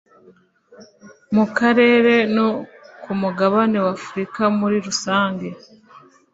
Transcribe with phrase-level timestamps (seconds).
[1.35, 2.47] mu Karere no
[3.03, 5.47] ku mugabane w’Afurika muri rusange